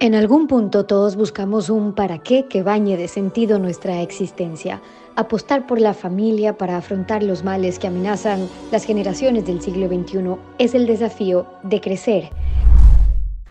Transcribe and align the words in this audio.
En 0.00 0.14
algún 0.14 0.46
punto 0.46 0.86
todos 0.86 1.16
buscamos 1.16 1.70
un 1.70 1.92
para 1.92 2.18
qué 2.18 2.46
que 2.46 2.62
bañe 2.62 2.96
de 2.96 3.08
sentido 3.08 3.58
nuestra 3.58 4.00
existencia, 4.00 4.80
apostar 5.16 5.66
por 5.66 5.80
la 5.80 5.92
familia 5.92 6.56
para 6.56 6.76
afrontar 6.76 7.24
los 7.24 7.42
males 7.42 7.80
que 7.80 7.88
amenazan 7.88 8.48
las 8.70 8.84
generaciones 8.84 9.44
del 9.44 9.60
siglo 9.60 9.88
XXI 9.88 10.36
es 10.58 10.76
el 10.76 10.86
desafío 10.86 11.48
de 11.64 11.80
crecer. 11.80 12.30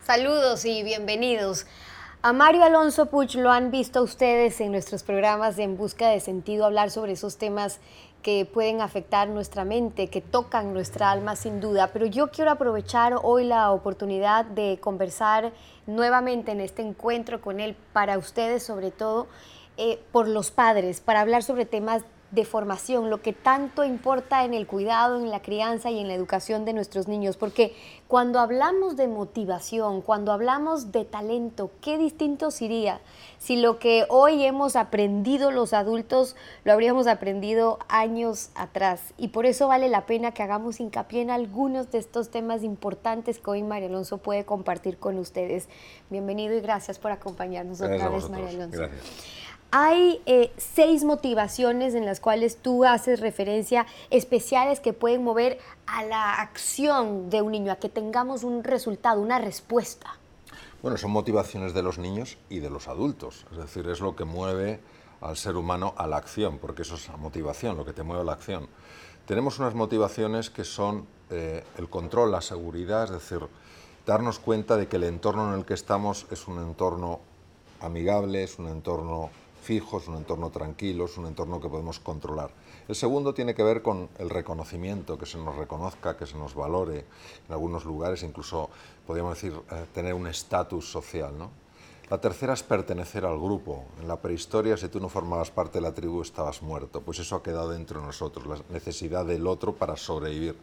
Saludos 0.05 0.63
y 0.63 0.83
bienvenidos. 0.83 1.65
A 2.21 2.32
Mario 2.32 2.64
Alonso 2.64 3.07
Puch 3.07 3.36
lo 3.36 3.52
han 3.52 3.70
visto 3.70 4.02
ustedes 4.02 4.61
en 4.61 4.71
nuestros 4.71 5.04
programas 5.04 5.57
de 5.57 5.64
En 5.64 5.75
Busca 5.75 6.07
de 6.07 6.21
Sentido 6.21 6.66
hablar 6.66 6.91
sobre 6.91 7.11
esos 7.11 7.38
temas 7.38 7.82
que 8.28 8.44
pueden 8.44 8.82
afectar 8.82 9.30
nuestra 9.30 9.64
mente, 9.64 10.09
que 10.09 10.20
tocan 10.20 10.73
nuestra 10.73 11.12
alma 11.12 11.38
sin 11.38 11.62
duda. 11.62 11.91
Pero 11.94 12.05
yo 12.05 12.30
quiero 12.30 12.52
aprovechar 12.52 13.16
hoy 13.23 13.46
la 13.46 13.71
oportunidad 13.71 14.44
de 14.44 14.80
conversar 14.82 15.54
nuevamente 15.86 16.52
en 16.52 16.59
este 16.59 16.82
encuentro 16.82 17.40
con 17.40 17.62
él 17.62 17.77
para 17.94 18.18
ustedes, 18.18 18.63
sobre 18.63 18.91
todo 18.91 19.27
eh, 19.77 20.03
por 20.12 20.27
los 20.27 20.52
padres, 20.52 21.00
para 21.00 21.22
hablar 21.22 21.41
sobre 21.41 21.66
temas 21.66 22.03
de 22.31 22.44
formación, 22.44 23.09
lo 23.09 23.22
que 23.22 23.31
tanto 23.31 23.86
importa 23.86 24.44
en 24.44 24.54
el 24.54 24.67
cuidado, 24.67 25.17
en 25.17 25.30
la 25.30 25.41
crianza 25.41 25.91
y 25.91 25.99
en 25.99 26.09
la 26.09 26.13
educación 26.13 26.66
de 26.66 26.73
nuestros 26.73 27.08
niños, 27.08 27.38
porque 27.38 27.73
cuando 28.08 28.40
hablamos 28.40 28.98
de 28.98 29.08
motivación, 29.08 30.02
cuando 30.02 30.34
hablamos 30.34 30.91
de 30.91 31.05
talento, 31.05 31.72
qué 31.81 31.98
distinto 31.98 32.52
sería 32.52 33.00
si 33.38 33.55
lo 33.55 33.80
que 33.80 34.05
hoy 34.09 34.44
hemos 34.44 34.76
aprendido 34.76 35.52
los 35.52 35.73
adultos 35.73 36.36
lo 36.63 36.73
habríamos 36.73 37.08
aprendido 37.08 37.80
años 37.88 38.50
atrás. 38.55 39.14
Y 39.17 39.30
por 39.30 39.45
eso 39.45 39.67
vale 39.67 39.88
la 39.88 40.05
pena 40.05 40.34
que 40.34 40.44
hagamos 40.44 40.80
hincapié 40.80 41.22
en 41.22 41.31
algunos 41.31 41.91
de 41.91 42.00
estos 42.00 42.30
temas 42.30 42.64
importantes 42.64 43.39
que 43.39 43.50
hoy 43.50 43.64
María 43.64 43.88
Alonso 43.88 44.17
puede 44.17 44.45
compartir 44.45 44.98
con 44.98 45.17
ustedes. 45.17 45.70
Bienvenido 46.09 46.55
y 46.55 46.62
gracias 46.62 47.00
por 47.00 47.12
acompañarnos 47.12 47.80
otra 47.80 48.09
vez, 48.09 48.30
María 48.30 48.50
Alonso. 48.50 48.78
Gracias. 48.78 49.38
Hay 49.71 50.21
eh, 50.26 50.53
seis 50.58 51.03
motivaciones 51.03 51.94
en 51.94 52.05
las 52.05 52.22
cuales 52.22 52.58
tú 52.58 52.86
haces 52.86 53.19
referencia 53.19 53.86
especiales 54.09 54.80
que 54.80 54.94
pueden 54.94 55.23
mover 55.23 55.59
a 55.86 56.03
la 56.03 56.36
acción 56.36 57.30
de 57.30 57.42
un 57.42 57.52
niño, 57.52 57.73
a 57.73 57.75
que 57.75 57.89
tengamos 57.89 58.44
un 58.44 58.64
resultado, 58.64 59.19
una 59.19 59.39
respuesta. 59.39 60.17
Bueno, 60.81 60.95
son 60.97 61.11
motivaciones 61.11 61.73
de 61.73 61.83
los 61.83 61.97
niños 61.97 62.38
y 62.50 62.59
de 62.59 62.69
los 62.69 62.88
adultos, 62.88 63.45
es 63.52 63.58
decir, 63.58 63.89
es 63.89 64.00
lo 64.00 64.16
que 64.16 64.23
mueve 64.23 64.80
al 65.19 65.36
ser 65.36 65.58
humano 65.58 65.94
a 65.97 66.08
la 66.08 66.16
acción, 66.16 66.59
porque 66.59 66.83
eso 66.83 66.95
es 66.95 67.09
la 67.09 67.17
motivación, 67.17 67.75
lo 67.75 67.83
que 67.83 67.92
te 67.92 68.03
mueve 68.03 68.22
a 68.22 68.25
la 68.25 68.33
acción. 68.33 68.70
Tenemos 69.25 69.59
unas 69.59 69.73
motivaciones 69.73 70.49
que 70.49 70.64
son 70.64 71.05
eh, 71.30 71.66
el 71.77 71.89
control, 71.89 72.31
la 72.31 72.42
seguridad, 72.42 73.03
es 73.05 73.11
decir, 73.11 73.45
darnos 74.05 74.39
cuenta 74.39 74.77
de 74.77 74.88
que 74.88 74.95
el 74.95 75.03
entorno 75.03 75.52
en 75.52 75.59
el 75.59 75.66
que 75.66 75.73
estamos 75.73 76.25
es 76.31 76.47
un 76.47 76.59
entorno 76.59 77.20
amigable, 77.81 78.44
es 78.44 78.59
un 78.59 78.70
entorno 78.70 79.30
fijo, 79.61 79.97
es 79.97 80.08
un 80.08 80.16
entorno 80.16 80.50
tranquilo, 80.50 81.05
es 81.05 81.17
un 81.17 81.25
entorno 81.27 81.59
que 81.59 81.69
podemos 81.69 82.00
controlar. 82.00 82.52
El 82.88 82.95
segundo 82.95 83.33
tiene 83.33 83.53
que 83.53 83.64
ver 83.64 83.81
con 83.81 84.09
el 84.17 84.30
reconocimiento, 84.30 85.17
que 85.17 85.25
se 85.25 85.38
nos 85.38 85.55
reconozca, 85.55 86.16
que 86.16 86.25
se 86.25 86.38
nos 86.38 86.55
valore 86.55 87.05
en 87.47 87.53
algunos 87.53 87.86
lugares, 87.86 88.23
incluso 88.23 88.69
podríamos 89.05 89.36
decir 89.36 89.53
eh, 89.72 89.86
tener 89.94 90.14
un 90.14 90.27
estatus 90.27 90.89
social. 90.89 91.38
¿no? 91.38 91.67
La 92.09 92.22
tercera 92.22 92.53
es 92.53 92.63
pertenecer 92.63 93.25
al 93.25 93.38
grupo. 93.38 93.83
En 94.00 94.08
la 94.08 94.22
prehistoria, 94.22 94.77
si 94.77 94.88
tú 94.88 95.02
no 95.02 95.09
formabas 95.09 95.52
parte 95.52 95.80
de 95.80 95.81
la 95.81 95.94
tribu, 95.94 96.22
estabas 96.22 96.61
muerto. 96.61 97.02
Pues 97.02 97.19
eso 97.19 97.36
ha 97.36 97.44
quedado 97.44 97.72
dentro 97.72 97.99
de 97.99 98.05
nosotros, 98.05 98.47
la 98.47 98.58
necesidad 98.69 99.25
del 99.25 99.45
otro 99.45 99.75
para 99.75 99.97
sobrevivir. 99.97 100.55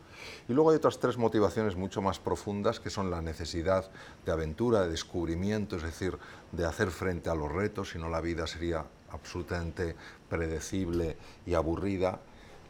Y 0.49 0.55
luego 0.55 0.71
hay 0.71 0.77
otras 0.77 0.99
tres 0.99 1.19
motivaciones 1.19 1.77
mucho 1.77 2.01
más 2.01 2.19
profundas, 2.19 2.81
que 2.81 2.89
son 2.89 3.11
la 3.11 3.21
necesidad 3.21 3.91
de 4.25 4.33
aventura, 4.33 4.81
de 4.81 4.89
descubrimiento, 4.89 5.77
es 5.77 5.83
decir, 5.83 6.17
de 6.53 6.65
hacer 6.65 6.91
frente 6.91 7.29
a 7.29 7.35
los 7.35 7.53
retos, 7.53 7.91
si 7.91 7.99
no 7.99 8.09
la 8.09 8.23
vida 8.23 8.47
sería 8.47 8.87
absolutamente 9.11 9.97
predecible 10.31 11.19
y 11.45 11.53
aburrida 11.53 12.21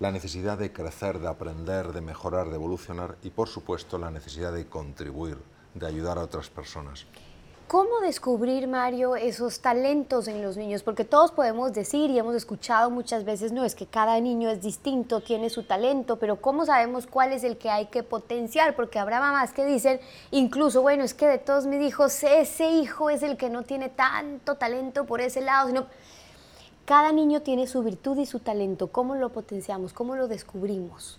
la 0.00 0.10
necesidad 0.10 0.58
de 0.58 0.72
crecer, 0.72 1.20
de 1.20 1.28
aprender, 1.28 1.92
de 1.92 2.00
mejorar, 2.00 2.48
de 2.48 2.56
evolucionar 2.56 3.18
y 3.22 3.30
por 3.30 3.46
supuesto 3.46 3.98
la 3.98 4.10
necesidad 4.10 4.52
de 4.52 4.66
contribuir, 4.66 5.38
de 5.74 5.86
ayudar 5.86 6.18
a 6.18 6.24
otras 6.24 6.50
personas. 6.50 7.06
¿Cómo 7.74 7.98
descubrir, 7.98 8.68
Mario, 8.68 9.16
esos 9.16 9.58
talentos 9.58 10.28
en 10.28 10.42
los 10.42 10.56
niños? 10.56 10.84
Porque 10.84 11.04
todos 11.04 11.32
podemos 11.32 11.72
decir 11.72 12.08
y 12.08 12.20
hemos 12.20 12.36
escuchado 12.36 12.88
muchas 12.88 13.24
veces, 13.24 13.50
no, 13.50 13.64
es 13.64 13.74
que 13.74 13.84
cada 13.84 14.20
niño 14.20 14.48
es 14.48 14.62
distinto, 14.62 15.22
tiene 15.22 15.50
su 15.50 15.64
talento, 15.64 16.20
pero 16.20 16.40
¿cómo 16.40 16.66
sabemos 16.66 17.08
cuál 17.08 17.32
es 17.32 17.42
el 17.42 17.56
que 17.56 17.70
hay 17.70 17.86
que 17.86 18.04
potenciar? 18.04 18.76
Porque 18.76 19.00
habrá 19.00 19.18
mamás 19.18 19.52
que 19.52 19.64
dicen, 19.64 19.98
incluso, 20.30 20.82
bueno, 20.82 21.02
es 21.02 21.14
que 21.14 21.26
de 21.26 21.38
todos 21.38 21.66
mis 21.66 21.82
hijos, 21.82 22.22
ese 22.22 22.70
hijo 22.70 23.10
es 23.10 23.24
el 23.24 23.36
que 23.36 23.50
no 23.50 23.64
tiene 23.64 23.88
tanto 23.88 24.54
talento 24.54 25.04
por 25.04 25.20
ese 25.20 25.40
lado, 25.40 25.66
sino 25.66 25.86
cada 26.84 27.10
niño 27.10 27.42
tiene 27.42 27.66
su 27.66 27.82
virtud 27.82 28.18
y 28.18 28.26
su 28.26 28.38
talento. 28.38 28.92
¿Cómo 28.92 29.16
lo 29.16 29.30
potenciamos? 29.30 29.92
¿Cómo 29.92 30.14
lo 30.14 30.28
descubrimos? 30.28 31.18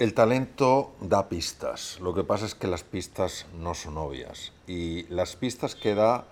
El 0.00 0.12
talento 0.12 0.92
da 1.00 1.28
pistas, 1.28 2.00
lo 2.00 2.14
que 2.14 2.24
pasa 2.24 2.46
es 2.46 2.56
que 2.56 2.66
las 2.66 2.82
pistas 2.82 3.46
no 3.56 3.74
son 3.74 3.96
obvias 3.96 4.50
y 4.66 5.04
las 5.04 5.36
pistas 5.36 5.76
que 5.76 5.94
da, 5.94 6.26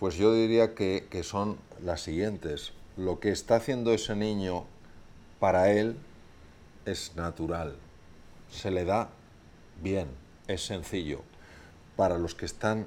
pues 0.00 0.16
yo 0.16 0.34
diría 0.34 0.74
que, 0.74 1.06
son 1.22 1.56
las 1.80 2.00
siguientes. 2.00 2.72
Lo 2.96 3.20
que 3.20 3.30
está 3.30 3.54
haciendo 3.54 3.92
ese 3.92 4.16
niño 4.16 4.64
para 5.38 5.70
él 5.70 5.96
es 6.86 7.14
natural, 7.14 7.76
se 8.50 8.72
le 8.72 8.84
da 8.84 9.10
bien, 9.80 10.08
es 10.48 10.66
sencillo. 10.66 11.20
Para 11.94 12.18
los 12.18 12.34
que 12.34 12.46
están 12.46 12.84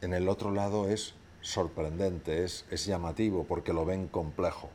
en 0.00 0.14
el 0.14 0.28
otro 0.28 0.52
lado 0.52 0.88
es 0.88 1.14
sorprendente, 1.40 2.44
es, 2.44 2.66
es 2.70 2.86
llamativo 2.86 3.42
porque 3.48 3.72
lo 3.72 3.84
ven 3.84 4.06
complejo. 4.06 4.70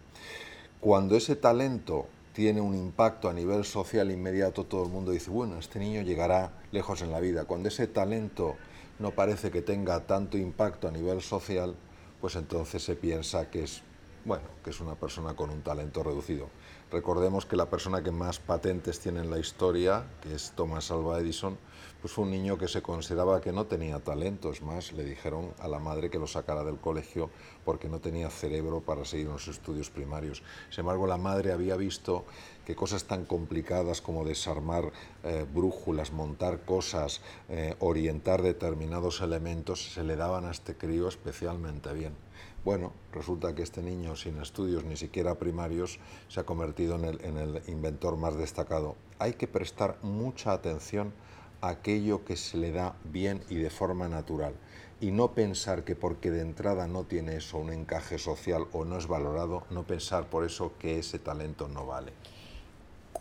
Cuando 0.82 1.16
ese 1.16 1.38
talento 1.38 2.08
tiene 2.34 2.62
un 2.62 2.76
impacto 2.76 3.30
a 3.30 3.34
nivel 3.34 3.66
social 3.66 4.12
inmediato, 4.12 4.66
todo 4.66 4.86
el 4.86 4.92
mundo 4.92 5.12
dice, 5.12 5.30
bueno, 5.30 5.58
este 5.58 5.80
niño 5.80 6.02
llegará 6.02 6.52
lejos 6.72 7.02
en 7.02 7.12
la 7.12 7.20
vida. 7.20 7.46
Cuando 7.46 7.68
ese 7.70 7.88
talento 7.88 8.56
no 9.00 9.12
parece 9.12 9.52
que 9.52 9.62
tenga 9.62 10.06
tanto 10.08 10.38
impacto 10.38 10.88
a 10.88 10.92
nivel 10.92 11.22
social, 11.22 11.76
pues 12.22 12.36
entonces 12.36 12.84
se 12.84 12.96
piensa 12.96 13.50
que 13.50 13.64
es, 13.64 13.82
bueno, 14.26 14.44
que 14.64 14.70
es 14.70 14.80
una 14.80 14.96
persona 14.96 15.36
con 15.36 15.50
un 15.50 15.62
talento 15.62 16.04
reducido. 16.04 16.48
Recordemos 16.92 17.46
que 17.46 17.56
la 17.56 17.70
persona 17.70 18.04
que 18.04 18.12
más 18.12 18.40
patentes 18.40 19.00
tiene 19.00 19.22
en 19.22 19.32
la 19.32 19.40
historia, 19.40 20.06
que 20.22 20.36
es 20.36 20.52
Thomas 20.56 20.92
Alva 20.92 21.20
Edison, 21.20 21.58
pues 22.02 22.14
fue 22.14 22.26
un 22.26 22.32
niño 22.32 22.58
que 22.58 22.68
se 22.68 22.82
consideraba 22.82 23.42
que 23.42 23.52
no 23.52 23.66
tenía 23.66 24.00
talento, 24.00 24.52
es 24.52 24.62
más, 24.62 24.92
le 24.92 25.04
dijeron 25.04 25.54
a 25.60 25.68
la 25.68 25.80
madre 25.80 26.10
que 26.10 26.18
lo 26.18 26.28
sacara 26.28 26.64
del 26.64 26.80
colegio 26.80 27.30
porque 27.64 27.88
no 27.88 28.00
tenía 28.00 28.30
cerebro 28.30 28.82
para 28.82 29.06
seguir 29.06 29.28
los 29.28 29.48
estudios 29.48 29.90
primarios. 29.90 30.44
Sin 30.70 30.82
embargo, 30.82 31.06
la 31.06 31.18
madre 31.18 31.54
había 31.54 31.76
visto 31.76 32.26
que 32.66 32.76
cosas 32.76 33.06
tan 33.06 33.26
complicadas 33.26 34.02
como 34.02 34.26
desarmar 34.26 34.92
eh, 35.24 35.46
brújulas, 35.54 36.12
montar 36.12 36.66
cosas, 36.66 37.22
eh, 37.50 37.76
orientar 37.80 38.42
determinados 38.42 39.22
elementos, 39.22 39.94
se 39.94 40.04
le 40.04 40.16
daban 40.16 40.46
a 40.46 40.52
este 40.52 40.76
crío 40.76 41.08
especialmente 41.08 41.94
bien. 41.94 42.16
Bueno, 42.64 42.94
resulta 43.12 43.56
que 43.56 43.64
este 43.64 43.82
niño 43.82 44.16
sin 44.16 44.38
estudios 44.40 44.84
ni 44.84 44.96
siquiera 44.96 45.40
primarios 45.40 46.00
se 46.28 46.40
ha 46.40 46.44
convertido 46.44 46.96
en 46.96 47.06
el, 47.06 47.26
en 47.26 47.38
el 47.38 47.64
inventor 47.68 48.18
más 48.18 48.36
destacado. 48.36 48.96
Hay 49.18 49.34
que 49.34 49.48
prestar 49.48 49.98
mucha 50.04 50.54
atención 50.54 51.12
a 51.62 51.70
aquello 51.70 52.24
que 52.24 52.36
se 52.36 52.58
le 52.58 52.72
da 52.72 52.96
bien 53.04 53.44
y 53.50 53.56
de 53.56 53.70
forma 53.70 54.08
natural 54.08 54.54
y 55.02 55.12
no 55.12 55.34
pensar 55.34 55.84
que 55.84 55.96
porque 55.96 56.30
de 56.30 56.42
entrada 56.42 56.86
no 56.86 57.06
tiene 57.06 57.38
eso 57.38 57.58
un 57.58 57.74
encaje 57.74 58.20
social 58.20 58.68
o 58.72 58.86
no 58.86 59.00
es 59.00 59.08
valorado, 59.08 59.64
no 59.72 59.84
pensar 59.84 60.30
por 60.30 60.46
eso 60.46 60.74
que 60.78 61.00
ese 61.00 61.18
talento 61.18 61.68
no 61.68 61.88
vale. 61.88 62.14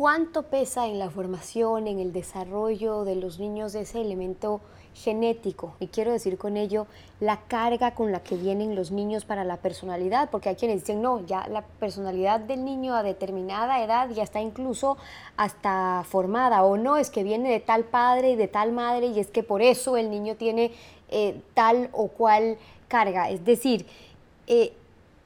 ¿Cuánto 0.01 0.45
pesa 0.45 0.87
en 0.87 0.99
la 0.99 1.11
formación, 1.11 1.87
en 1.87 1.99
el 1.99 2.11
desarrollo 2.11 3.05
de 3.05 3.17
los 3.17 3.39
niños 3.39 3.75
ese 3.75 4.01
elemento 4.01 4.63
genético? 4.95 5.75
Y 5.79 5.89
quiero 5.89 6.11
decir 6.11 6.39
con 6.39 6.57
ello 6.57 6.87
la 7.21 7.43
carga 7.49 7.95
con 7.95 8.11
la 8.11 8.23
que 8.23 8.35
vienen 8.35 8.75
los 8.75 8.93
niños 8.93 9.27
para 9.27 9.45
la 9.45 9.59
personalidad, 9.59 10.31
porque 10.31 10.49
hay 10.49 10.55
quienes 10.55 10.81
dicen, 10.81 11.03
no, 11.03 11.27
ya 11.27 11.47
la 11.49 11.61
personalidad 11.61 12.41
del 12.41 12.65
niño 12.65 12.95
a 12.95 13.03
determinada 13.03 13.85
edad 13.85 14.09
ya 14.09 14.23
está 14.23 14.41
incluso 14.41 14.97
hasta 15.37 16.03
formada, 16.09 16.63
o 16.65 16.79
no, 16.79 16.97
es 16.97 17.11
que 17.11 17.23
viene 17.23 17.51
de 17.51 17.61
tal 17.61 17.85
padre 17.85 18.31
y 18.31 18.37
de 18.37 18.49
tal 18.49 18.73
madre 18.73 19.09
y 19.09 19.21
es 19.21 19.27
que 19.27 19.43
por 19.43 19.61
eso 19.61 19.99
el 19.99 20.11
niño 20.11 20.35
tiene 20.37 20.73
eh, 21.11 21.43
tal 21.53 21.91
o 21.93 22.09
cual 22.09 22.57
carga. 22.89 23.29
Es 23.29 23.45
decir, 23.45 23.85
eh, 24.47 24.73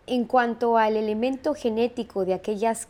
en 0.08 0.24
cuanto 0.24 0.78
al 0.78 0.96
elemento 0.96 1.54
genético 1.54 2.24
de 2.24 2.34
aquellas 2.34 2.88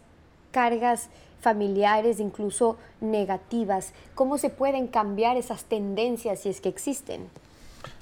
cargas 0.51 1.11
familiares, 1.45 2.21
incluso 2.21 2.79
negativas, 3.03 3.93
¿cómo 4.15 4.39
se 4.39 4.49
pueden 4.49 4.89
cambiar 4.89 5.37
esas 5.37 5.65
tendencias 5.65 6.41
si 6.41 6.49
es 6.49 6.63
que 6.63 6.71
existen? 6.71 7.29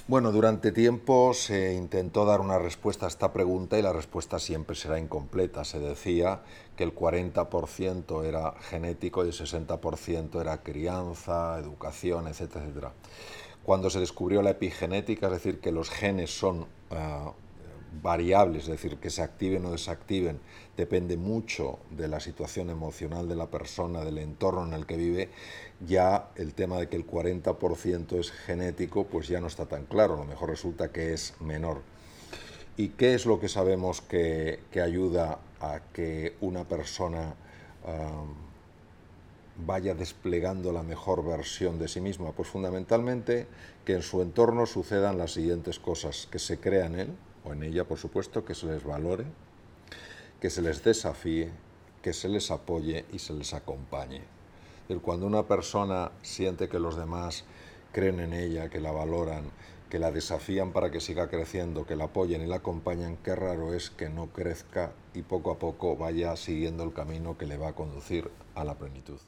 Bueno, 0.06 0.30
durante 0.30 0.72
tiempo 0.72 1.32
se 1.34 1.74
intentó 1.74 2.24
dar 2.24 2.40
una 2.40 2.58
respuesta 2.58 3.06
a 3.06 3.08
esta 3.08 3.32
pregunta 3.32 3.78
y 3.78 3.82
la 3.82 3.92
respuesta 3.92 4.38
siempre 4.38 4.76
será 4.76 4.98
incompleta. 4.98 5.64
Se 5.64 5.78
decía 5.78 6.42
que 6.76 6.84
el 6.84 6.94
40% 6.94 8.24
era 8.24 8.54
genético 8.60 9.24
y 9.24 9.28
el 9.28 9.34
60% 9.34 10.40
era 10.40 10.62
crianza, 10.62 11.58
educación, 11.58 12.28
etcétera, 12.28 12.64
etcétera. 12.64 12.92
Cuando 13.64 13.90
se 13.90 14.00
descubrió 14.00 14.42
la 14.42 14.50
epigenética, 14.50 15.26
es 15.26 15.32
decir, 15.32 15.60
que 15.60 15.72
los 15.72 15.88
genes 15.88 16.36
son 16.36 16.66
ah, 16.90 17.32
variables, 18.00 18.64
es 18.64 18.70
decir, 18.70 18.96
que 18.96 19.10
se 19.10 19.22
activen 19.22 19.66
o 19.66 19.72
desactiven, 19.72 20.40
depende 20.76 21.16
mucho 21.16 21.78
de 21.90 22.08
la 22.08 22.20
situación 22.20 22.70
emocional 22.70 23.28
de 23.28 23.36
la 23.36 23.50
persona, 23.50 24.04
del 24.04 24.18
entorno 24.18 24.66
en 24.66 24.72
el 24.72 24.86
que 24.86 24.96
vive, 24.96 25.28
ya 25.86 26.30
el 26.36 26.54
tema 26.54 26.78
de 26.78 26.88
que 26.88 26.96
el 26.96 27.06
40% 27.06 28.18
es 28.18 28.30
genético, 28.30 29.04
pues 29.06 29.28
ya 29.28 29.40
no 29.40 29.48
está 29.48 29.66
tan 29.66 29.84
claro, 29.84 30.14
a 30.14 30.18
lo 30.18 30.24
mejor 30.24 30.50
resulta 30.50 30.92
que 30.92 31.12
es 31.12 31.34
menor. 31.40 31.82
¿Y 32.76 32.90
qué 32.90 33.14
es 33.14 33.26
lo 33.26 33.38
que 33.38 33.48
sabemos 33.48 34.00
que, 34.00 34.60
ayuda 34.82 35.38
a 35.60 35.80
que 35.92 36.36
una 36.40 36.64
persona 36.64 37.34
vaya 39.66 39.94
desplegando 39.94 40.72
la 40.72 40.82
mejor 40.82 41.22
versión 41.22 41.78
de 41.78 41.88
sí 41.88 42.00
misma? 42.00 42.32
Pues 42.32 42.48
fundamentalmente 42.48 43.46
que 43.84 43.92
en 43.92 44.02
su 44.02 44.22
entorno 44.22 44.64
sucedan 44.64 45.18
las 45.18 45.32
siguientes 45.32 45.78
cosas, 45.78 46.26
que 46.30 46.38
se 46.38 46.58
crea 46.58 46.86
en 46.86 46.94
él, 46.98 47.16
o 47.44 47.52
en 47.52 47.62
ella 47.62 47.84
por 47.84 47.98
supuesto, 47.98 48.44
que 48.44 48.54
se 48.54 48.66
les 48.66 48.84
valore, 48.84 49.24
que 50.40 50.50
se 50.50 50.62
les 50.62 50.82
desafíe, 50.82 51.50
que 52.02 52.12
se 52.12 52.28
les 52.28 52.50
apoye 52.50 53.04
y 53.12 53.18
se 53.18 53.32
les 53.32 53.54
acompañe. 53.54 54.22
Cuando 55.02 55.26
una 55.26 55.44
persona 55.44 56.12
siente 56.22 56.68
que 56.68 56.78
los 56.78 56.96
demás 56.96 57.44
creen 57.92 58.20
en 58.20 58.32
ella, 58.34 58.68
que 58.68 58.80
la 58.80 58.92
valoran, 58.92 59.50
que 59.88 59.98
la 59.98 60.10
desafían 60.10 60.72
para 60.72 60.90
que 60.90 61.00
siga 61.00 61.28
creciendo, 61.28 61.86
que 61.86 61.96
la 61.96 62.04
apoyen 62.04 62.42
y 62.42 62.46
la 62.46 62.56
acompañan, 62.56 63.16
qué 63.16 63.34
raro 63.34 63.72
es 63.74 63.90
que 63.90 64.08
no 64.08 64.26
crezca 64.32 64.92
y 65.14 65.22
poco 65.22 65.50
a 65.50 65.58
poco 65.58 65.96
vaya 65.96 66.36
siguiendo 66.36 66.84
el 66.84 66.92
camino 66.92 67.38
que 67.38 67.46
le 67.46 67.56
va 67.56 67.68
a 67.68 67.74
conducir 67.74 68.30
a 68.54 68.64
la 68.64 68.74
plenitud 68.74 69.20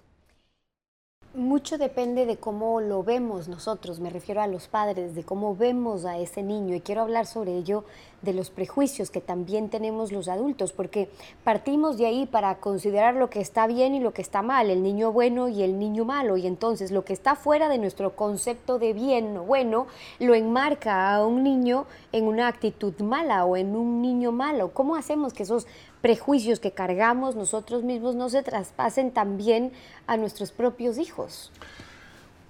mucho 1.34 1.78
depende 1.78 2.26
de 2.26 2.36
cómo 2.36 2.80
lo 2.80 3.02
vemos 3.02 3.48
nosotros, 3.48 3.98
me 3.98 4.10
refiero 4.10 4.40
a 4.40 4.46
los 4.46 4.68
padres, 4.68 5.14
de 5.14 5.24
cómo 5.24 5.56
vemos 5.56 6.04
a 6.04 6.18
ese 6.18 6.42
niño. 6.42 6.74
Y 6.74 6.80
quiero 6.80 7.02
hablar 7.02 7.26
sobre 7.26 7.56
ello 7.56 7.84
de 8.22 8.32
los 8.32 8.50
prejuicios 8.50 9.10
que 9.10 9.20
también 9.20 9.68
tenemos 9.68 10.12
los 10.12 10.28
adultos, 10.28 10.72
porque 10.72 11.10
partimos 11.42 11.98
de 11.98 12.06
ahí 12.06 12.26
para 12.26 12.56
considerar 12.56 13.14
lo 13.14 13.30
que 13.30 13.40
está 13.40 13.66
bien 13.66 13.94
y 13.94 14.00
lo 14.00 14.14
que 14.14 14.22
está 14.22 14.42
mal, 14.42 14.70
el 14.70 14.82
niño 14.82 15.12
bueno 15.12 15.48
y 15.48 15.62
el 15.62 15.78
niño 15.78 16.04
malo, 16.04 16.36
y 16.36 16.46
entonces 16.46 16.90
lo 16.90 17.04
que 17.04 17.12
está 17.12 17.34
fuera 17.36 17.68
de 17.68 17.78
nuestro 17.78 18.16
concepto 18.16 18.78
de 18.78 18.92
bien 18.92 19.36
o 19.36 19.42
bueno 19.42 19.86
lo 20.20 20.34
enmarca 20.34 21.14
a 21.14 21.26
un 21.26 21.42
niño 21.42 21.86
en 22.12 22.24
una 22.24 22.48
actitud 22.48 22.94
mala 23.00 23.44
o 23.44 23.56
en 23.56 23.76
un 23.76 24.00
niño 24.00 24.32
malo. 24.32 24.72
¿Cómo 24.72 24.96
hacemos 24.96 25.34
que 25.34 25.42
esos 25.42 25.66
prejuicios 26.00 26.60
que 26.60 26.72
cargamos 26.72 27.34
nosotros 27.34 27.82
mismos 27.82 28.14
no 28.14 28.28
se 28.28 28.42
traspasen 28.42 29.10
también 29.10 29.72
a 30.06 30.16
nuestros 30.16 30.52
propios 30.52 30.96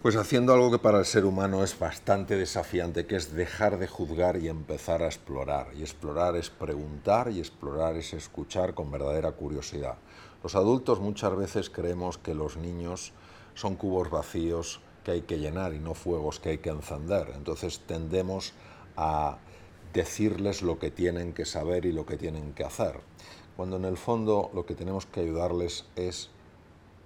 Pues 0.02 0.16
haciendo 0.16 0.52
algo 0.52 0.70
que 0.70 0.78
para 0.78 0.98
el 0.98 1.06
ser 1.06 1.24
humano 1.24 1.64
es 1.64 1.78
bastante 1.78 2.36
desafiante, 2.36 3.06
que 3.06 3.16
es 3.16 3.34
dejar 3.34 3.78
de 3.78 3.86
juzgar 3.86 4.36
y 4.36 4.48
empezar 4.48 5.02
a 5.02 5.06
explorar. 5.06 5.68
Y 5.74 5.80
explorar 5.80 6.36
es 6.36 6.50
preguntar 6.50 7.30
y 7.30 7.38
explorar 7.38 7.96
es 7.96 8.12
escuchar 8.12 8.74
con 8.74 8.90
verdadera 8.90 9.32
curiosidad. 9.32 9.96
Los 10.42 10.56
adultos 10.56 11.00
muchas 11.00 11.34
veces 11.36 11.70
creemos 11.70 12.18
que 12.18 12.34
los 12.34 12.58
niños 12.58 13.12
son 13.54 13.76
cubos 13.76 14.10
vacíos 14.10 14.80
que 15.04 15.12
hay 15.12 15.22
que 15.22 15.38
llenar 15.38 15.72
y 15.72 15.78
no 15.78 15.94
fuegos 15.94 16.38
que 16.38 16.50
hay 16.50 16.58
que 16.58 16.70
encender. 16.70 17.32
Entonces 17.34 17.80
tendemos 17.86 18.52
a 18.96 19.38
decirles 19.94 20.60
lo 20.60 20.78
que 20.78 20.90
tienen 20.90 21.32
que 21.32 21.46
saber 21.46 21.86
y 21.86 21.92
lo 21.92 22.04
que 22.04 22.18
tienen 22.18 22.52
que 22.52 22.64
hacer 22.64 23.00
cuando 23.56 23.76
en 23.76 23.84
el 23.84 23.96
fondo 23.96 24.50
lo 24.54 24.66
que 24.66 24.74
tenemos 24.74 25.06
que 25.06 25.20
ayudarles 25.20 25.84
es 25.96 26.30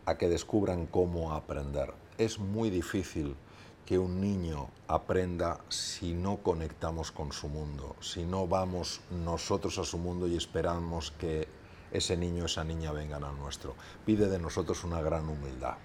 a 0.08 0.16
que 0.16 0.28
descubran 0.30 0.86
cómo 0.86 1.34
aprender. 1.34 1.92
Es 2.16 2.38
muy 2.38 2.70
difícil 2.70 3.36
que 3.84 3.98
un 3.98 4.22
niño 4.22 4.68
aprenda 4.86 5.60
si 5.68 6.14
no 6.14 6.38
conectamos 6.38 7.12
con 7.12 7.30
su 7.32 7.48
mundo, 7.48 7.94
si 8.00 8.24
no 8.24 8.46
vamos 8.46 9.02
nosotros 9.10 9.76
a 9.78 9.84
su 9.84 9.98
mundo 9.98 10.26
y 10.26 10.34
esperamos 10.34 11.10
que 11.10 11.46
ese 11.92 12.16
niño, 12.16 12.46
esa 12.46 12.64
niña 12.64 12.90
vengan 12.90 13.22
al 13.22 13.36
nuestro. 13.36 13.74
Pide 14.06 14.28
de 14.28 14.38
nosotros 14.38 14.82
una 14.82 15.02
gran 15.02 15.28
humildad. 15.28 15.76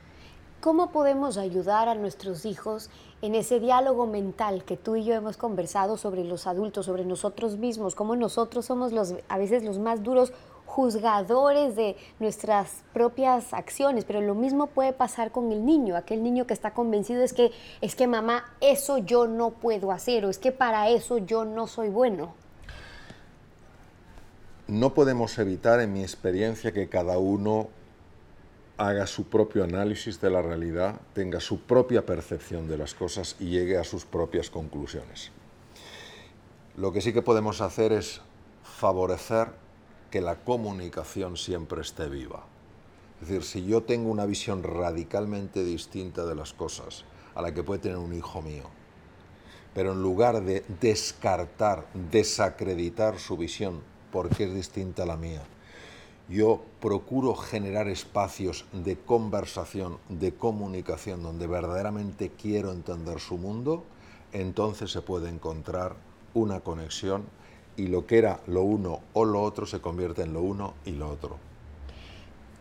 ¿Cómo 0.61 0.91
podemos 0.91 1.37
ayudar 1.37 1.89
a 1.89 1.95
nuestros 1.95 2.45
hijos 2.45 2.89
en 3.21 3.35
ese 3.35 3.59
diálogo 3.59 4.07
mental 4.07 4.63
que 4.63 4.77
tú 4.77 4.95
y 4.95 5.03
yo 5.03 5.13
hemos 5.13 5.35
conversado 5.35 5.97
sobre 5.97 6.23
los 6.23 6.47
adultos, 6.47 6.85
sobre 6.85 7.03
nosotros 7.03 7.57
mismos, 7.57 7.95
cómo 7.95 8.15
nosotros 8.15 8.65
somos 8.65 8.93
los, 8.93 9.15
a 9.27 9.37
veces 9.37 9.65
los 9.65 9.79
más 9.79 10.01
duros 10.01 10.31
juzgadores 10.73 11.75
de 11.75 11.95
nuestras 12.19 12.81
propias 12.93 13.53
acciones, 13.53 14.05
pero 14.05 14.21
lo 14.21 14.33
mismo 14.33 14.65
puede 14.65 14.91
pasar 14.91 15.31
con 15.31 15.51
el 15.51 15.63
niño, 15.67 15.95
aquel 15.95 16.23
niño 16.23 16.47
que 16.47 16.53
está 16.55 16.73
convencido 16.73 17.21
es 17.23 17.31
que 17.31 17.51
es 17.81 17.95
que 17.95 18.07
mamá, 18.07 18.45
eso 18.59 18.97
yo 18.97 19.27
no 19.27 19.51
puedo 19.51 19.91
hacer 19.91 20.25
o 20.25 20.31
es 20.31 20.39
que 20.39 20.51
para 20.51 20.89
eso 20.89 21.19
yo 21.19 21.45
no 21.45 21.67
soy 21.67 21.89
bueno. 21.89 22.33
No 24.67 24.95
podemos 24.95 25.37
evitar 25.37 25.79
en 25.79 25.93
mi 25.93 26.01
experiencia 26.01 26.71
que 26.71 26.89
cada 26.89 27.19
uno 27.19 27.67
haga 28.77 29.05
su 29.05 29.25
propio 29.25 29.63
análisis 29.63 30.19
de 30.19 30.31
la 30.31 30.41
realidad, 30.41 30.99
tenga 31.13 31.39
su 31.39 31.59
propia 31.59 32.03
percepción 32.03 32.67
de 32.67 32.79
las 32.79 32.95
cosas 32.95 33.35
y 33.39 33.51
llegue 33.51 33.77
a 33.77 33.83
sus 33.83 34.05
propias 34.05 34.49
conclusiones. 34.49 35.29
Lo 36.75 36.91
que 36.91 37.01
sí 37.01 37.13
que 37.13 37.21
podemos 37.21 37.61
hacer 37.61 37.91
es 37.91 38.21
favorecer 38.63 39.62
que 40.13 40.21
la 40.21 40.35
comunicación 40.35 41.37
siempre 41.37 41.81
esté 41.81 42.07
viva. 42.07 42.45
Es 43.19 43.29
decir, 43.29 43.43
si 43.43 43.65
yo 43.65 43.81
tengo 43.81 44.11
una 44.11 44.27
visión 44.27 44.61
radicalmente 44.61 45.63
distinta 45.63 46.23
de 46.23 46.35
las 46.35 46.53
cosas 46.53 47.03
a 47.33 47.41
la 47.41 47.51
que 47.51 47.63
puede 47.63 47.79
tener 47.81 47.97
un 47.97 48.13
hijo 48.13 48.43
mío, 48.43 48.65
pero 49.73 49.93
en 49.93 50.03
lugar 50.03 50.43
de 50.43 50.63
descartar, 50.79 51.87
desacreditar 52.11 53.17
su 53.17 53.37
visión 53.37 53.81
porque 54.11 54.43
es 54.43 54.53
distinta 54.53 55.01
a 55.01 55.07
la 55.07 55.17
mía, 55.17 55.41
yo 56.29 56.61
procuro 56.79 57.33
generar 57.33 57.87
espacios 57.87 58.65
de 58.71 58.95
conversación, 58.95 59.97
de 60.09 60.35
comunicación, 60.35 61.23
donde 61.23 61.47
verdaderamente 61.47 62.29
quiero 62.39 62.71
entender 62.71 63.19
su 63.19 63.39
mundo, 63.39 63.83
entonces 64.31 64.91
se 64.91 65.01
puede 65.01 65.29
encontrar 65.29 65.95
una 66.35 66.59
conexión 66.59 67.23
y 67.77 67.87
lo 67.87 68.05
que 68.05 68.17
era 68.17 68.39
lo 68.47 68.63
uno 68.63 69.01
o 69.13 69.25
lo 69.25 69.41
otro 69.41 69.65
se 69.65 69.81
convierte 69.81 70.23
en 70.23 70.33
lo 70.33 70.41
uno 70.41 70.73
y 70.85 70.91
lo 70.91 71.09
otro. 71.09 71.37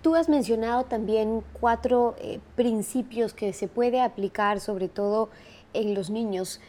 Tú 0.03 0.17
has 0.17 0.29
mencionado 0.29 0.85
también 0.85 1.45
cuatro 1.53 2.17
eh, 2.19 2.41
principios 2.57 3.35
que 3.35 3.53
se 3.53 3.69
puede 3.69 4.01
aplicar 4.01 4.59
sobre 4.59 4.89
todo 4.89 5.29
en 5.75 5.95
los 5.95 6.11
niños. 6.11 6.61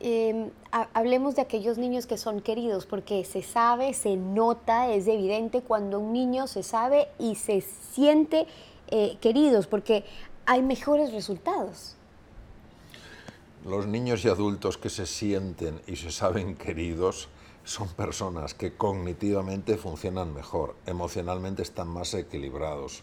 Em, 0.00 0.50
hablemos 0.70 1.34
de 1.34 1.42
aquellos 1.42 1.78
niños 1.78 2.06
que 2.06 2.16
son 2.16 2.40
queridos, 2.40 2.86
porque 2.86 3.24
se 3.24 3.42
sabe, 3.42 3.94
se 3.94 4.16
nota, 4.16 4.92
es 4.92 5.08
evidente 5.08 5.62
cuando 5.62 5.98
un 5.98 6.12
niño 6.12 6.46
se 6.46 6.62
sabe 6.62 7.08
y 7.18 7.34
se 7.34 7.60
siente 7.60 8.46
eh, 8.88 9.16
queridos, 9.20 9.66
porque 9.66 10.04
hay 10.46 10.62
mejores 10.62 11.12
resultados. 11.12 11.96
Los 13.66 13.86
niños 13.86 14.24
y 14.24 14.28
adultos 14.28 14.78
que 14.78 14.88
se 14.88 15.04
sienten 15.04 15.80
y 15.86 15.96
se 15.96 16.12
saben 16.12 16.54
queridos 16.54 17.28
son 17.68 17.88
personas 17.88 18.54
que 18.54 18.72
cognitivamente 18.72 19.76
funcionan 19.76 20.32
mejor, 20.32 20.74
emocionalmente 20.86 21.60
están 21.60 21.88
más 21.88 22.14
equilibrados, 22.14 23.02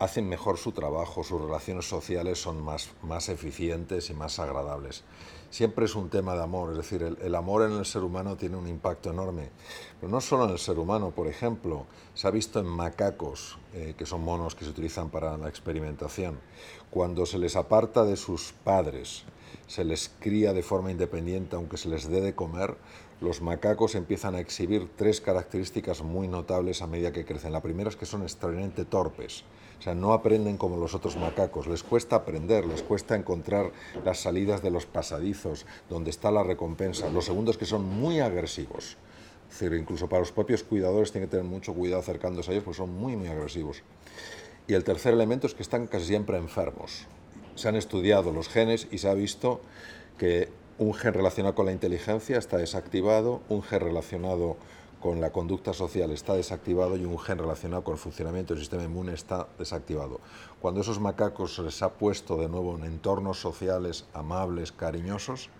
hacen 0.00 0.28
mejor 0.28 0.58
su 0.58 0.72
trabajo, 0.72 1.22
sus 1.22 1.40
relaciones 1.40 1.88
sociales 1.88 2.42
son 2.42 2.60
más, 2.60 2.90
más 3.02 3.28
eficientes 3.28 4.10
y 4.10 4.14
más 4.14 4.40
agradables. 4.40 5.04
Siempre 5.50 5.84
es 5.84 5.94
un 5.94 6.10
tema 6.10 6.34
de 6.34 6.42
amor, 6.42 6.72
es 6.72 6.78
decir, 6.78 7.04
el, 7.04 7.34
amor 7.36 7.70
en 7.70 7.78
el 7.78 7.86
ser 7.86 8.02
humano 8.02 8.36
tiene 8.36 8.56
un 8.56 8.66
impacto 8.66 9.10
enorme, 9.10 9.48
pero 10.00 10.10
no 10.10 10.20
solo 10.20 10.46
en 10.46 10.50
el 10.50 10.58
ser 10.58 10.80
humano, 10.80 11.12
por 11.12 11.28
ejemplo, 11.28 11.86
se 12.14 12.26
ha 12.26 12.32
visto 12.32 12.58
en 12.58 12.66
macacos, 12.66 13.58
eh, 13.74 13.94
que 13.96 14.06
son 14.06 14.24
monos 14.24 14.56
que 14.56 14.64
se 14.64 14.72
utilizan 14.72 15.08
para 15.08 15.36
la 15.36 15.48
experimentación, 15.48 16.40
cuando 16.90 17.26
se 17.26 17.38
les 17.38 17.54
aparta 17.54 18.04
de 18.04 18.16
sus 18.16 18.52
padres, 18.64 19.24
se 19.68 19.84
les 19.84 20.10
cría 20.18 20.52
de 20.52 20.62
forma 20.62 20.90
independiente 20.90 21.54
aunque 21.54 21.76
se 21.76 21.88
les 21.88 22.08
dé 22.08 22.20
de 22.20 22.34
comer, 22.34 22.74
los 23.20 23.42
macacos 23.42 23.94
empiezan 23.94 24.34
a 24.34 24.40
exhibir 24.40 24.88
tres 24.96 25.20
características 25.20 26.02
muy 26.02 26.26
notables 26.26 26.82
a 26.82 26.86
medida 26.86 27.12
que 27.12 27.24
crecen. 27.24 27.52
La 27.52 27.62
primera 27.62 27.90
es 27.90 27.96
que 27.96 28.06
son 28.06 28.22
extraordinariamente 28.22 28.84
torpes, 28.84 29.44
o 29.78 29.82
sea, 29.82 29.94
no 29.94 30.12
aprenden 30.12 30.56
como 30.56 30.76
los 30.76 30.94
otros 30.94 31.16
macacos, 31.16 31.66
les 31.66 31.82
cuesta 31.82 32.16
aprender, 32.16 32.66
les 32.66 32.82
cuesta 32.82 33.14
encontrar 33.14 33.70
las 34.04 34.20
salidas 34.20 34.62
de 34.62 34.70
los 34.70 34.86
pasadizos, 34.86 35.66
donde 35.88 36.10
está 36.10 36.30
la 36.30 36.42
recompensa. 36.42 37.10
Lo 37.10 37.20
segundo 37.20 37.50
es 37.50 37.58
que 37.58 37.66
son 37.66 37.84
muy 37.84 38.20
agresivos, 38.20 38.96
es 39.50 39.60
decir, 39.60 39.78
incluso 39.78 40.08
para 40.08 40.20
los 40.20 40.32
propios 40.32 40.64
cuidadores 40.64 41.12
tienen 41.12 41.28
que 41.28 41.36
tener 41.36 41.50
mucho 41.50 41.74
cuidado 41.74 42.00
acercándose 42.00 42.50
a 42.50 42.54
ellos, 42.54 42.64
porque 42.64 42.78
son 42.78 42.92
muy, 42.92 43.16
muy 43.16 43.28
agresivos. 43.28 43.82
Y 44.66 44.74
el 44.74 44.84
tercer 44.84 45.14
elemento 45.14 45.46
es 45.46 45.54
que 45.54 45.62
están 45.62 45.86
casi 45.86 46.06
siempre 46.06 46.38
enfermos. 46.38 47.06
Se 47.58 47.68
han 47.68 47.74
estudiado 47.74 48.32
los 48.32 48.48
genes 48.48 48.86
y 48.92 48.98
se 48.98 49.08
ha 49.08 49.14
visto 49.14 49.60
que 50.16 50.48
un 50.78 50.94
gen 50.94 51.12
relacionado 51.12 51.56
con 51.56 51.66
la 51.66 51.72
inteligencia 51.72 52.38
está 52.38 52.56
desactivado, 52.56 53.40
un 53.48 53.64
gen 53.64 53.80
relacionado 53.80 54.56
con 55.00 55.20
la 55.20 55.30
conducta 55.30 55.72
social 55.72 56.12
está 56.12 56.34
desactivado 56.34 56.96
y 56.96 57.04
un 57.04 57.18
gen 57.18 57.38
relacionado 57.38 57.82
con 57.82 57.94
el 57.94 57.98
funcionamiento 57.98 58.54
del 58.54 58.60
sistema 58.60 58.84
inmune 58.84 59.12
está 59.12 59.48
desactivado. 59.58 60.20
Cuando 60.60 60.82
esos 60.82 61.00
macacos 61.00 61.56
se 61.56 61.62
les 61.62 61.82
ha 61.82 61.94
puesto 61.94 62.36
de 62.36 62.48
nuevo 62.48 62.76
en 62.76 62.84
entornos 62.84 63.40
sociales 63.40 64.06
amables, 64.14 64.70
cariñosos, 64.70 65.50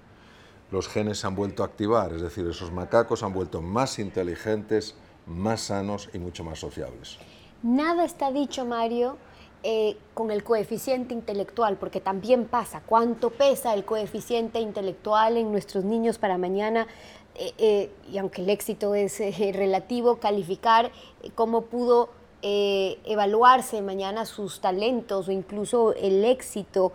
los 0.71 0.87
genes 0.87 1.19
se 1.19 1.27
han 1.27 1.35
vuelto 1.35 1.65
a 1.65 1.67
activar, 1.67 2.13
es 2.13 2.23
decir, 2.23 2.47
esos 2.47 2.71
macacos 2.71 3.25
han 3.25 3.33
vuelto 3.33 3.61
más 3.61 3.99
inteligentes, 3.99 4.95
más 5.27 5.63
sanos 5.63 6.11
y 6.13 6.21
mucho 6.21 6.45
más 6.45 6.61
sociables. 6.61 7.19
Nada 7.65 8.05
está 8.05 8.31
dicho, 8.31 8.65
Mario, 8.65 9.17
eh, 9.65 9.97
con 10.15 10.31
el 10.31 10.45
coeficiente 10.45 11.15
intelectual, 11.15 11.77
porque 11.77 12.01
también 12.01 12.45
pasa, 12.45 12.81
cuánto 12.87 13.31
pesa 13.31 13.75
el 13.75 13.85
coeficiente 13.85 14.61
intelectual 14.61 15.37
en 15.37 15.51
nuestros 15.51 15.85
niños 15.85 16.17
para 16.17 16.39
mañana, 16.39 16.87
eh, 17.35 17.53
eh, 17.59 17.91
y 18.11 18.19
aunque 18.19 18.43
el 18.43 18.51
éxito 18.51 18.95
es 18.95 19.19
relativo, 19.57 20.17
calificar 20.17 20.93
cómo 21.35 21.63
pudo 21.63 22.11
evaluarse 22.41 23.83
mañana 23.83 24.25
sus 24.25 24.61
talentos 24.61 25.27
o 25.27 25.33
incluso 25.33 25.93
el 25.95 26.25
éxito. 26.25 26.93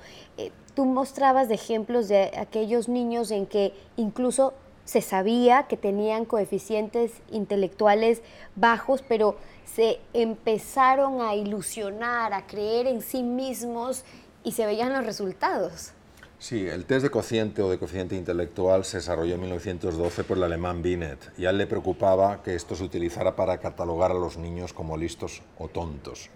tú 0.73 0.85
mostrabas 0.85 1.49
ejemplos 1.49 2.07
de 2.07 2.31
aquellos 2.37 2.87
niños 2.87 3.29
en 3.29 3.45
que 3.45 3.73
incluso 3.97 4.53
se 4.85 5.01
sabía 5.01 5.63
que 5.63 5.77
tenían 5.77 6.25
coeficientes 6.25 7.11
intelectuales 7.31 8.21
bajos, 8.55 9.03
pero 9.07 9.37
se 9.65 9.99
empezaron 10.13 11.21
a 11.21 11.35
ilusionar, 11.35 12.33
a 12.33 12.45
creer 12.45 12.87
en 12.87 13.01
sí 13.01 13.23
mismos 13.23 14.03
y 14.43 14.51
se 14.51 14.65
veían 14.65 14.93
los 14.93 15.05
resultados. 15.05 15.93
Sí, 16.43 16.67
el 16.67 16.83
test 16.83 17.03
de 17.03 17.09
cociente 17.09 17.61
o 17.61 17.69
de 17.69 17.79
cociente 17.79 18.17
intelectual 18.17 18.83
se 18.83 18.97
desarrolló 18.97 19.35
en 19.35 19.39
1912 19.39 20.25
por 20.25 20.35
el 20.35 20.43
alemán 20.43 20.81
Binet 20.81 21.31
y 21.37 21.45
a 21.45 21.51
él 21.51 21.57
le 21.57 21.67
preocupaba 21.67 22.43
que 22.43 22.53
esto 22.53 22.75
se 22.75 22.83
utilizara 22.83 23.37
para 23.37 23.59
catalogar 23.59 24.11
a 24.11 24.15
los 24.15 24.37
niños 24.37 24.73
como 24.73 24.97
listos 24.97 25.41
o 25.57 25.69
tontos. 25.69 26.29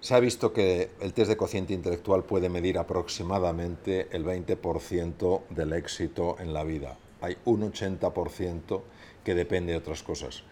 Se 0.00 0.14
ha 0.14 0.20
visto 0.20 0.52
que 0.52 0.90
el 1.00 1.12
test 1.14 1.30
de 1.30 1.36
cociente 1.36 1.74
intelectual 1.74 2.22
puede 2.22 2.48
medir 2.48 2.78
aproximadamente 2.78 4.06
el 4.12 4.24
20% 4.24 5.48
del 5.50 5.72
éxito 5.72 6.36
en 6.38 6.54
la 6.54 6.62
vida. 6.62 6.96
Hay 7.22 7.38
un 7.44 7.62
80% 7.72 8.82
que 9.24 9.34
depende 9.34 9.72
de 9.72 9.78
otras 9.78 10.02
cosas. 10.02 10.42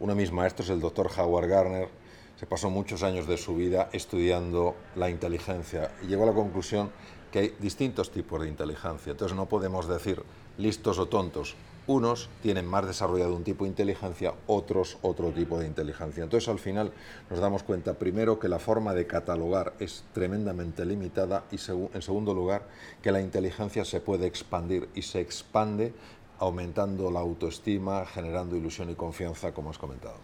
Uno 0.00 0.14
de 0.14 0.20
mis 0.20 0.32
maestros, 0.32 0.68
el 0.68 0.80
doctor 0.80 1.10
Howard 1.16 1.48
Garner, 1.48 1.88
se 2.36 2.46
pasó 2.46 2.68
muchos 2.68 3.02
años 3.02 3.26
de 3.26 3.38
su 3.38 3.54
vida 3.54 3.88
estudiando 3.92 4.74
la 4.94 5.08
inteligencia 5.08 5.92
y 6.02 6.08
llegó 6.08 6.24
a 6.24 6.26
la 6.26 6.34
conclusión 6.34 6.90
que 7.32 7.38
hay 7.38 7.54
distintos 7.58 8.10
tipos 8.10 8.42
de 8.42 8.48
inteligencia. 8.48 9.12
Entonces 9.12 9.36
no 9.36 9.46
podemos 9.46 9.88
decir 9.88 10.22
listos 10.58 10.98
o 10.98 11.06
tontos. 11.06 11.54
Unos 11.86 12.28
tienen 12.42 12.66
más 12.66 12.84
desarrollado 12.84 13.36
un 13.36 13.44
tipo 13.44 13.64
de 13.64 13.70
inteligencia, 13.70 14.34
otros 14.48 14.98
otro 15.02 15.30
tipo 15.30 15.58
de 15.58 15.66
inteligencia. 15.66 16.24
Entonces 16.24 16.48
al 16.48 16.58
final 16.58 16.92
nos 17.30 17.38
damos 17.38 17.62
cuenta 17.62 17.94
primero 17.94 18.40
que 18.40 18.48
la 18.48 18.58
forma 18.58 18.92
de 18.92 19.06
catalogar 19.06 19.74
es 19.78 20.04
tremendamente 20.12 20.84
limitada 20.84 21.44
y 21.52 21.56
en 21.56 22.02
segundo 22.02 22.34
lugar 22.34 22.66
que 23.02 23.12
la 23.12 23.20
inteligencia 23.20 23.84
se 23.84 24.00
puede 24.00 24.26
expandir 24.26 24.88
y 24.94 25.02
se 25.02 25.20
expande 25.20 25.94
aumentando 26.38 27.10
la 27.10 27.20
autoestima, 27.20 28.04
generando 28.06 28.56
ilusión 28.56 28.90
y 28.90 28.94
confianza, 28.94 29.52
como 29.52 29.70
has 29.70 29.78
comentado. 29.78 30.16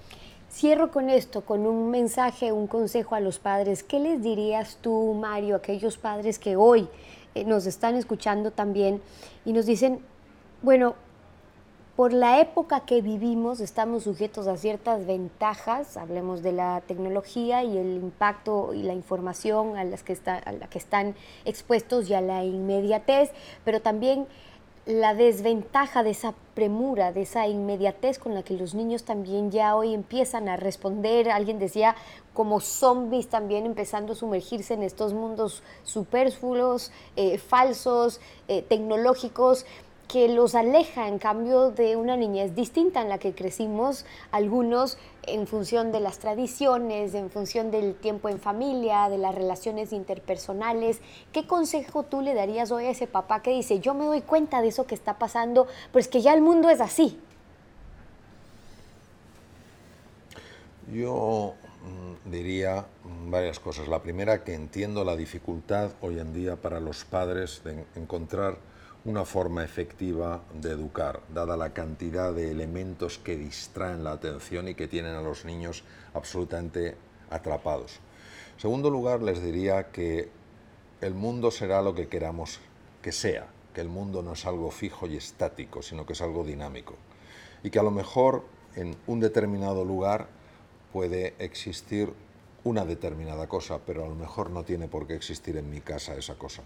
Cierro 0.50 0.90
con 0.90 1.08
esto, 1.08 1.42
con 1.42 1.66
un 1.66 1.90
mensaje, 1.90 2.52
un 2.52 2.66
consejo 2.66 3.14
a 3.14 3.20
los 3.20 3.38
padres. 3.38 3.82
¿Qué 3.82 3.98
les 3.98 4.22
dirías 4.22 4.78
tú, 4.82 5.14
Mario, 5.14 5.54
a 5.54 5.58
aquellos 5.58 5.96
padres 5.96 6.38
que 6.38 6.56
hoy 6.56 6.88
eh, 7.34 7.44
nos 7.44 7.66
están 7.66 7.96
escuchando 7.96 8.50
también 8.50 9.00
y 9.46 9.54
nos 9.54 9.64
dicen, 9.64 10.00
bueno, 10.60 10.94
por 11.96 12.12
la 12.12 12.40
época 12.40 12.80
que 12.80 13.02
vivimos 13.02 13.60
estamos 13.60 14.04
sujetos 14.04 14.46
a 14.46 14.56
ciertas 14.56 15.06
ventajas, 15.06 15.96
hablemos 15.96 16.42
de 16.42 16.52
la 16.52 16.82
tecnología 16.86 17.64
y 17.64 17.76
el 17.76 17.96
impacto 17.96 18.72
y 18.74 18.82
la 18.82 18.94
información 18.94 19.76
a, 19.76 19.84
las 19.84 20.02
que 20.02 20.16
a 20.26 20.52
la 20.52 20.68
que 20.68 20.78
están 20.78 21.14
expuestos 21.44 22.08
y 22.08 22.14
a 22.14 22.20
la 22.20 22.44
inmediatez, 22.44 23.30
pero 23.64 23.80
también 23.80 24.26
la 24.84 25.14
desventaja 25.14 26.02
de 26.02 26.10
esa 26.10 26.34
premura, 26.54 27.12
de 27.12 27.22
esa 27.22 27.46
inmediatez 27.46 28.18
con 28.18 28.34
la 28.34 28.42
que 28.42 28.54
los 28.54 28.74
niños 28.74 29.04
también 29.04 29.50
ya 29.50 29.76
hoy 29.76 29.94
empiezan 29.94 30.48
a 30.48 30.56
responder. 30.56 31.30
Alguien 31.30 31.60
decía, 31.60 31.94
como 32.34 32.60
zombies 32.60 33.28
también 33.28 33.64
empezando 33.64 34.12
a 34.12 34.16
sumergirse 34.16 34.74
en 34.74 34.82
estos 34.82 35.12
mundos 35.12 35.62
superfluos, 35.84 36.90
eh, 37.14 37.38
falsos, 37.38 38.20
eh, 38.48 38.62
tecnológicos 38.62 39.66
que 40.12 40.28
los 40.28 40.54
aleja 40.54 41.08
en 41.08 41.18
cambio 41.18 41.70
de 41.70 41.96
una 41.96 42.18
niñez 42.18 42.54
distinta 42.54 43.00
en 43.00 43.08
la 43.08 43.16
que 43.16 43.34
crecimos, 43.34 44.04
algunos 44.30 44.98
en 45.22 45.46
función 45.46 45.90
de 45.90 46.00
las 46.00 46.18
tradiciones, 46.18 47.14
en 47.14 47.30
función 47.30 47.70
del 47.70 47.94
tiempo 47.94 48.28
en 48.28 48.38
familia, 48.38 49.08
de 49.08 49.16
las 49.16 49.34
relaciones 49.34 49.90
interpersonales. 49.90 51.00
¿Qué 51.32 51.46
consejo 51.46 52.02
tú 52.02 52.20
le 52.20 52.34
darías 52.34 52.70
hoy 52.72 52.84
a 52.84 52.90
ese 52.90 53.06
papá 53.06 53.40
que 53.40 53.52
dice, 53.52 53.80
yo 53.80 53.94
me 53.94 54.04
doy 54.04 54.20
cuenta 54.20 54.60
de 54.60 54.68
eso 54.68 54.86
que 54.86 54.94
está 54.94 55.18
pasando, 55.18 55.66
pues 55.92 56.08
que 56.08 56.20
ya 56.20 56.34
el 56.34 56.42
mundo 56.42 56.68
es 56.68 56.82
así? 56.82 57.18
Yo 60.92 61.54
mm, 62.26 62.30
diría 62.30 62.84
varias 63.28 63.58
cosas. 63.58 63.88
La 63.88 64.02
primera, 64.02 64.44
que 64.44 64.52
entiendo 64.52 65.04
la 65.04 65.16
dificultad 65.16 65.92
hoy 66.02 66.18
en 66.18 66.34
día 66.34 66.56
para 66.56 66.80
los 66.80 67.06
padres 67.06 67.62
de 67.64 67.86
encontrar 67.96 68.58
una 69.04 69.24
forma 69.24 69.64
efectiva 69.64 70.42
de 70.54 70.70
educar, 70.70 71.20
dada 71.34 71.56
la 71.56 71.72
cantidad 71.72 72.32
de 72.32 72.50
elementos 72.50 73.18
que 73.18 73.36
distraen 73.36 74.04
la 74.04 74.12
atención 74.12 74.68
y 74.68 74.74
que 74.74 74.86
tienen 74.86 75.14
a 75.14 75.22
los 75.22 75.44
niños 75.44 75.82
absolutamente 76.14 76.96
atrapados. 77.28 78.00
En 78.54 78.60
segundo 78.60 78.90
lugar, 78.90 79.22
les 79.22 79.42
diría 79.42 79.90
que 79.90 80.28
el 81.00 81.14
mundo 81.14 81.50
será 81.50 81.82
lo 81.82 81.96
que 81.96 82.06
queramos 82.06 82.60
que 83.02 83.10
sea, 83.10 83.48
que 83.74 83.80
el 83.80 83.88
mundo 83.88 84.22
no 84.22 84.34
es 84.34 84.46
algo 84.46 84.70
fijo 84.70 85.08
y 85.08 85.16
estático, 85.16 85.82
sino 85.82 86.06
que 86.06 86.12
es 86.12 86.22
algo 86.22 86.44
dinámico. 86.44 86.94
Y 87.64 87.70
que 87.70 87.80
a 87.80 87.82
lo 87.82 87.90
mejor 87.90 88.44
en 88.76 88.96
un 89.08 89.18
determinado 89.18 89.84
lugar 89.84 90.28
puede 90.92 91.34
existir 91.40 92.12
una 92.62 92.84
determinada 92.84 93.48
cosa, 93.48 93.80
pero 93.84 94.04
a 94.04 94.08
lo 94.08 94.14
mejor 94.14 94.50
no 94.50 94.62
tiene 94.62 94.86
por 94.86 95.08
qué 95.08 95.14
existir 95.14 95.56
en 95.56 95.68
mi 95.68 95.80
casa 95.80 96.14
esa 96.14 96.36
cosa. 96.36 96.62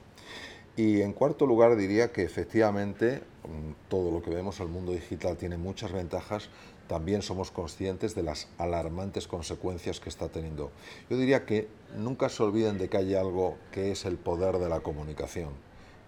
Y 0.77 1.01
en 1.01 1.15
cuarto 1.15 1.47
lugar 1.47 1.75
diría 1.77 2.13
que 2.13 2.23
efectivamente 2.23 3.23
mm, 3.45 3.89
todo 3.89 4.11
lo 4.11 4.23
que 4.23 4.31
vemos 4.31 4.61
al 4.61 4.69
mundo 4.69 4.93
digital 4.93 5.39
tiene 5.39 5.57
muchas 5.57 5.91
ventajas, 5.91 6.51
también 6.87 7.23
somos 7.23 7.51
conscientes 7.51 8.15
de 8.15 8.23
las 8.23 8.49
alarmantes 8.59 9.27
consecuencias 9.27 10.01
que 10.01 10.11
está 10.11 10.29
teniendo. 10.29 10.71
Yo 11.11 11.17
diría 11.17 11.47
que 11.47 11.69
nunca 11.97 12.29
se 12.29 12.43
olviden 12.43 12.79
de 12.79 12.89
que 12.89 12.99
hay 12.99 13.15
algo 13.15 13.57
que 13.73 13.91
es 13.91 14.05
el 14.05 14.19
poder 14.19 14.59
de 14.59 14.69
la 14.69 14.81
comunicación, 14.81 15.51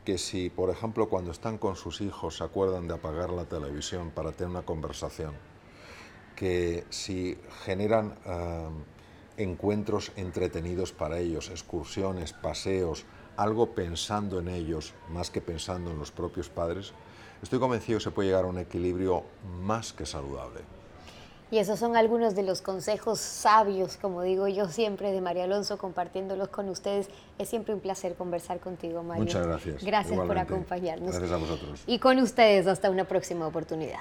que 0.04 0.18
si 0.18 0.50
por 0.50 0.70
ejemplo 0.70 1.08
cuando 1.08 1.32
están 1.32 1.58
con 1.58 1.74
sus 1.74 2.00
hijos 2.00 2.36
se 2.36 2.44
acuerdan 2.44 2.88
de 2.88 2.94
apagar 2.94 3.30
la 3.30 3.46
televisión 3.46 4.10
para 4.10 4.32
tener 4.32 4.50
una 4.50 4.62
conversación, 4.62 5.34
que 6.36 6.84
si 6.90 7.36
generan 7.64 8.14
eh, 8.24 8.68
encuentros 9.38 10.12
entretenidos 10.16 10.92
para 10.92 11.18
ellos, 11.18 11.50
excursiones, 11.50 12.32
paseos, 12.32 13.06
algo 13.38 13.66
pensando 13.70 14.40
en 14.40 14.48
ellos 14.48 14.92
más 15.10 15.30
que 15.30 15.40
pensando 15.40 15.92
en 15.92 15.98
los 15.98 16.10
propios 16.10 16.48
padres, 16.48 16.92
estoy 17.40 17.60
convencido 17.60 17.98
que 17.98 18.04
se 18.04 18.10
puede 18.10 18.28
llegar 18.28 18.44
a 18.44 18.48
un 18.48 18.58
equilibrio 18.58 19.22
más 19.62 19.92
que 19.92 20.04
saludable. 20.04 20.60
Y 21.50 21.58
esos 21.58 21.78
son 21.78 21.96
algunos 21.96 22.34
de 22.34 22.42
los 22.42 22.60
consejos 22.60 23.20
sabios, 23.20 23.96
como 23.96 24.22
digo 24.22 24.48
yo 24.48 24.68
siempre, 24.68 25.12
de 25.12 25.20
María 25.22 25.44
Alonso, 25.44 25.78
compartiéndolos 25.78 26.48
con 26.48 26.68
ustedes. 26.68 27.08
Es 27.38 27.48
siempre 27.48 27.72
un 27.72 27.80
placer 27.80 28.16
conversar 28.16 28.58
contigo, 28.58 29.02
María. 29.02 29.24
Muchas 29.24 29.46
gracias. 29.46 29.84
Gracias 29.84 30.18
por 30.18 30.36
acompañarnos. 30.36 31.10
Gracias 31.10 31.32
a 31.32 31.36
vosotros. 31.36 31.84
Y 31.86 32.00
con 32.00 32.18
ustedes, 32.18 32.66
hasta 32.66 32.90
una 32.90 33.04
próxima 33.04 33.46
oportunidad. 33.46 34.00